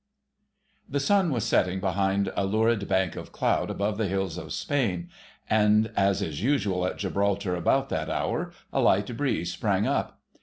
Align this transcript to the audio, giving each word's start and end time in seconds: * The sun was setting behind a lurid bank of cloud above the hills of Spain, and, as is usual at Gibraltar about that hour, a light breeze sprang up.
* 0.47 0.89
The 0.89 0.99
sun 0.99 1.29
was 1.29 1.43
setting 1.43 1.79
behind 1.79 2.31
a 2.35 2.43
lurid 2.43 2.87
bank 2.87 3.15
of 3.15 3.31
cloud 3.31 3.69
above 3.69 3.99
the 3.99 4.07
hills 4.07 4.35
of 4.35 4.51
Spain, 4.51 5.09
and, 5.47 5.91
as 5.95 6.23
is 6.23 6.41
usual 6.41 6.87
at 6.87 6.97
Gibraltar 6.97 7.55
about 7.55 7.89
that 7.89 8.09
hour, 8.09 8.51
a 8.73 8.81
light 8.81 9.15
breeze 9.15 9.53
sprang 9.53 9.85
up. 9.85 10.19